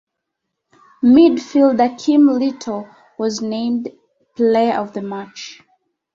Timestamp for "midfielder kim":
1.03-2.25